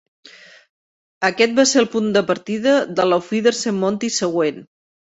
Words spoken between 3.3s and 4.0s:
Wiedersehen